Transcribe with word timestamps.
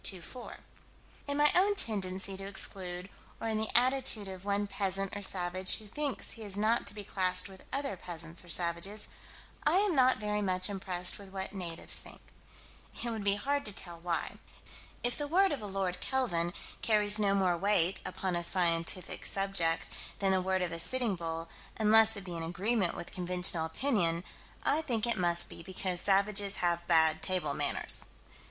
In 1.27 1.37
my 1.37 1.51
own 1.55 1.75
tendency 1.75 2.35
to 2.35 2.47
exclude, 2.47 3.07
or 3.39 3.47
in 3.47 3.59
the 3.59 3.69
attitude 3.77 4.27
of 4.27 4.43
one 4.45 4.65
peasant 4.65 5.15
or 5.15 5.21
savage 5.21 5.75
who 5.75 5.85
thinks 5.85 6.31
he 6.31 6.41
is 6.41 6.57
not 6.57 6.87
to 6.87 6.95
be 6.95 7.03
classed 7.03 7.47
with 7.47 7.65
other 7.71 7.95
peasants 7.95 8.43
or 8.43 8.49
savages, 8.49 9.07
I 9.63 9.73
am 9.77 9.95
not 9.95 10.17
very 10.17 10.41
much 10.41 10.71
impressed 10.71 11.19
with 11.19 11.29
what 11.29 11.53
natives 11.53 11.99
think. 11.99 12.19
It 13.03 13.11
would 13.11 13.23
be 13.23 13.35
hard 13.35 13.63
to 13.65 13.71
tell 13.73 13.99
why. 13.99 14.39
If 15.03 15.19
the 15.19 15.27
word 15.27 15.51
of 15.51 15.61
a 15.61 15.67
Lord 15.67 15.99
Kelvin 15.99 16.51
carries 16.81 17.19
no 17.19 17.35
more 17.35 17.55
weight, 17.55 17.99
upon 18.03 18.43
scientific 18.43 19.23
subjects, 19.23 19.91
than 20.17 20.31
the 20.31 20.41
word 20.41 20.63
of 20.63 20.71
a 20.71 20.79
Sitting 20.79 21.15
Bull, 21.15 21.47
unless 21.77 22.15
it 22.17 22.23
be 22.23 22.35
in 22.35 22.41
agreement 22.41 22.95
with 22.95 23.11
conventional 23.13 23.67
opinion 23.67 24.23
I 24.63 24.81
think 24.81 25.05
it 25.05 25.15
must 25.19 25.47
be 25.47 25.61
because 25.61 26.01
savages 26.01 26.55
have 26.55 26.87
bad 26.87 27.21
table 27.21 27.53
manners. 27.53 28.07